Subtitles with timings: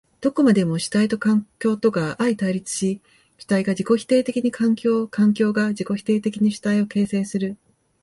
[0.19, 3.01] どこまでも主体と環境とが相対立し、
[3.37, 7.55] 主体が自己否定的に環境を、環境が自己否定的に主体を形成する。